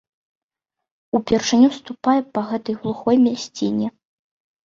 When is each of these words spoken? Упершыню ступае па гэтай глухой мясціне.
Упершыню 1.17 1.67
ступае 1.79 2.17
па 2.37 2.41
гэтай 2.51 2.75
глухой 2.85 3.15
мясціне. 3.27 3.87